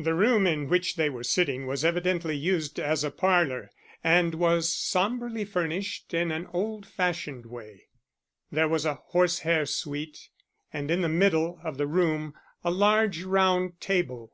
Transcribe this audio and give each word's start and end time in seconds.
The 0.00 0.14
room 0.14 0.48
in 0.48 0.68
which 0.68 0.96
they 0.96 1.08
were 1.08 1.22
sitting 1.22 1.64
was 1.64 1.84
evidently 1.84 2.36
used 2.36 2.80
as 2.80 3.04
a 3.04 3.10
parlour, 3.12 3.70
and 4.02 4.34
was 4.34 4.74
somberly 4.74 5.44
furnished 5.44 6.12
in 6.12 6.32
an 6.32 6.48
old 6.52 6.84
fashioned 6.84 7.46
way. 7.46 7.84
There 8.50 8.66
was 8.66 8.84
a 8.84 8.94
horsehair 8.94 9.66
suite, 9.66 10.28
and 10.72 10.90
in 10.90 11.02
the 11.02 11.08
middle 11.08 11.60
of 11.62 11.76
the 11.78 11.86
room 11.86 12.34
a 12.64 12.72
large 12.72 13.22
round 13.22 13.80
table. 13.80 14.32